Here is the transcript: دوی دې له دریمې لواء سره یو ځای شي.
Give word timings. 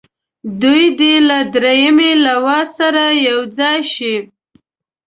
دوی 0.61 0.83
دې 0.99 1.13
له 1.29 1.37
دریمې 1.55 2.11
لواء 2.25 2.63
سره 2.77 3.03
یو 3.27 3.39
ځای 3.57 3.79
شي. 3.93 4.15